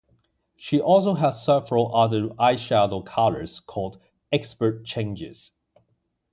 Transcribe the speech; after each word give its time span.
She 0.57 0.81
also 0.81 1.13
has 1.13 1.45
several 1.45 1.95
other 1.95 2.29
eyeshadow 2.29 3.05
colors 3.05 3.59
called 3.59 4.01
"Expert 4.31 4.83
Changes". 4.83 5.51